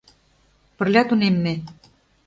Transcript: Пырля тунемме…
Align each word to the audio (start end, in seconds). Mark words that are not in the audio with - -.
Пырля 0.77 1.01
тунемме… 1.07 1.53